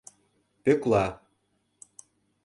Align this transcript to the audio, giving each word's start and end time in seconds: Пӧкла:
Пӧкла: 0.63 1.05